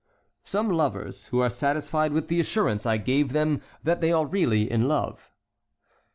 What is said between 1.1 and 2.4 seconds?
who are satisfied with the